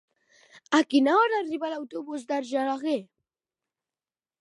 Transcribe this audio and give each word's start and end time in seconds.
A 0.77 0.79
quina 0.93 1.13
hora 1.17 1.37
arriba 1.43 1.71
l'autobús 1.75 2.25
d'Argelaguer? 2.33 2.99